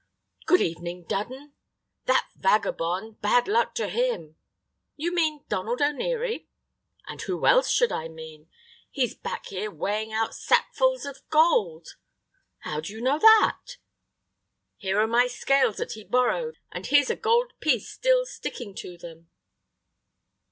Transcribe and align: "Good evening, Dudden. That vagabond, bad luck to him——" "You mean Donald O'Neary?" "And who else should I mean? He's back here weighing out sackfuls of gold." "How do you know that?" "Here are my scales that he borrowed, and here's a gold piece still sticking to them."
"Good 0.47 0.61
evening, 0.61 1.03
Dudden. 1.05 1.53
That 2.05 2.27
vagabond, 2.35 3.21
bad 3.21 3.47
luck 3.47 3.75
to 3.75 3.87
him——" 3.87 4.35
"You 4.95 5.13
mean 5.13 5.45
Donald 5.47 5.79
O'Neary?" 5.79 6.47
"And 7.05 7.21
who 7.21 7.45
else 7.45 7.69
should 7.69 7.91
I 7.91 8.07
mean? 8.07 8.49
He's 8.89 9.13
back 9.13 9.45
here 9.45 9.69
weighing 9.69 10.11
out 10.11 10.33
sackfuls 10.33 11.05
of 11.05 11.21
gold." 11.29 11.97
"How 12.61 12.79
do 12.81 12.91
you 12.93 12.99
know 13.01 13.19
that?" 13.19 13.77
"Here 14.77 14.99
are 14.99 15.05
my 15.05 15.27
scales 15.27 15.77
that 15.77 15.91
he 15.91 16.03
borrowed, 16.03 16.57
and 16.71 16.87
here's 16.87 17.11
a 17.11 17.15
gold 17.15 17.53
piece 17.59 17.87
still 17.87 18.25
sticking 18.25 18.73
to 18.77 18.97
them." 18.97 19.29